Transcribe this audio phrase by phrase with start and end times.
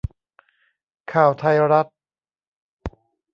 [1.11, 1.87] ข่าวไทยรัฐ